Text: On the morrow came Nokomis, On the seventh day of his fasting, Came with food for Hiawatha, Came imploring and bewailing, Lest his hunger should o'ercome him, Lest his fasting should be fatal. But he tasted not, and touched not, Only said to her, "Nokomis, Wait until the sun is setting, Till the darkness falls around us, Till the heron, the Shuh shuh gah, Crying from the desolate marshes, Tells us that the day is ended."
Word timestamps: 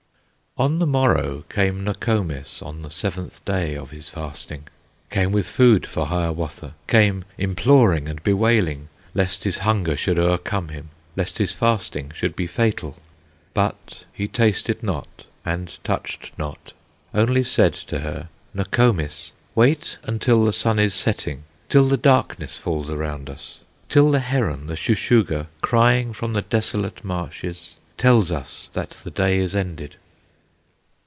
On 0.57 0.79
the 0.79 0.85
morrow 0.85 1.45
came 1.49 1.85
Nokomis, 1.85 2.61
On 2.61 2.81
the 2.81 2.91
seventh 2.91 3.43
day 3.45 3.73
of 3.77 3.91
his 3.91 4.09
fasting, 4.09 4.67
Came 5.09 5.31
with 5.31 5.47
food 5.47 5.85
for 5.85 6.07
Hiawatha, 6.07 6.73
Came 6.89 7.23
imploring 7.37 8.09
and 8.09 8.21
bewailing, 8.21 8.89
Lest 9.13 9.45
his 9.45 9.59
hunger 9.59 9.95
should 9.95 10.19
o'ercome 10.19 10.67
him, 10.67 10.89
Lest 11.15 11.37
his 11.37 11.53
fasting 11.53 12.11
should 12.13 12.35
be 12.35 12.47
fatal. 12.47 12.97
But 13.53 14.03
he 14.11 14.27
tasted 14.27 14.83
not, 14.83 15.23
and 15.45 15.79
touched 15.85 16.33
not, 16.37 16.73
Only 17.13 17.45
said 17.45 17.73
to 17.87 17.99
her, 17.99 18.27
"Nokomis, 18.53 19.31
Wait 19.55 19.99
until 20.03 20.43
the 20.43 20.51
sun 20.51 20.79
is 20.79 20.93
setting, 20.93 21.45
Till 21.69 21.85
the 21.87 21.95
darkness 21.95 22.57
falls 22.57 22.89
around 22.89 23.29
us, 23.29 23.61
Till 23.87 24.11
the 24.11 24.19
heron, 24.19 24.67
the 24.67 24.75
Shuh 24.75 24.95
shuh 24.95 25.23
gah, 25.23 25.45
Crying 25.61 26.11
from 26.11 26.33
the 26.33 26.41
desolate 26.41 27.05
marshes, 27.05 27.75
Tells 27.97 28.33
us 28.33 28.69
that 28.73 28.89
the 28.89 29.11
day 29.11 29.37
is 29.39 29.55
ended." 29.55 29.95